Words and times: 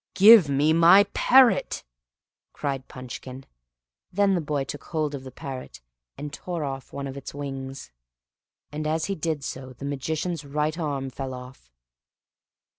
"Give 0.15 0.49
me 0.49 0.73
my 0.73 1.03
parrot!" 1.13 1.83
cried 2.53 2.87
Punchkin. 2.87 3.45
Then 4.11 4.33
the 4.33 4.41
boy 4.41 4.63
took 4.63 4.85
hold 4.85 5.13
of 5.13 5.23
the 5.23 5.29
parrot, 5.29 5.79
and 6.17 6.33
tore 6.33 6.63
off 6.63 6.91
one 6.91 7.05
of 7.05 7.15
its 7.17 7.35
wings; 7.35 7.91
and 8.71 8.87
as 8.87 9.05
he 9.05 9.13
did 9.13 9.43
so 9.43 9.73
the 9.73 9.85
Magician's 9.85 10.43
right 10.43 10.75
arm 10.79 11.11
fell 11.11 11.35
off. 11.35 11.69